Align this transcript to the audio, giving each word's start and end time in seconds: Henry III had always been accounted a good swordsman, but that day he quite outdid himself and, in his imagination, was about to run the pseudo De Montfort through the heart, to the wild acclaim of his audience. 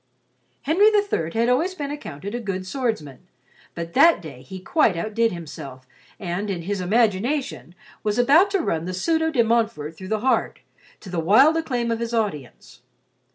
Henry 0.63 0.87
III 0.87 1.29
had 1.35 1.47
always 1.47 1.75
been 1.75 1.91
accounted 1.91 2.33
a 2.33 2.39
good 2.39 2.65
swordsman, 2.65 3.19
but 3.75 3.93
that 3.93 4.19
day 4.19 4.41
he 4.41 4.59
quite 4.59 4.97
outdid 4.97 5.31
himself 5.31 5.85
and, 6.19 6.49
in 6.49 6.63
his 6.63 6.81
imagination, 6.81 7.75
was 8.01 8.17
about 8.17 8.49
to 8.49 8.61
run 8.61 8.85
the 8.85 8.95
pseudo 8.95 9.29
De 9.29 9.43
Montfort 9.43 9.95
through 9.95 10.07
the 10.07 10.21
heart, 10.21 10.61
to 11.01 11.11
the 11.11 11.19
wild 11.19 11.55
acclaim 11.55 11.91
of 11.91 11.99
his 11.99 12.15
audience. 12.15 12.81